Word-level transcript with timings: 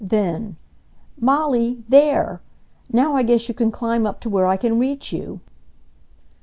Then, 0.03 0.57
"Molly, 1.19 1.83
there! 1.87 2.41
Now 2.91 3.13
I 3.13 3.21
guess 3.21 3.47
you 3.47 3.53
can 3.53 3.69
climb 3.69 4.07
up 4.07 4.19
to 4.21 4.31
where 4.31 4.47
I 4.47 4.57
can 4.57 4.79
reach 4.79 5.13
you." 5.13 5.41